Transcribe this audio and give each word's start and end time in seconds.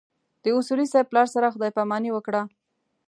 د 0.43 0.45
اصولي 0.57 0.85
صیب 0.93 1.05
پلار 1.11 1.27
سره 1.33 1.51
خدای 1.53 1.71
ج 1.71 1.75
پاماني 1.77 2.09
وکړه. 2.13 2.41